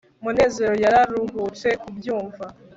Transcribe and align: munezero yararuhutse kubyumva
munezero 0.23 0.75
yararuhutse 0.83 1.67
kubyumva 1.81 2.45